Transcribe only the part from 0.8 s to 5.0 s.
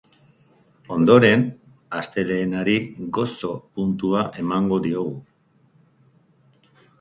Ondoren, astelehenari gozo puntua emango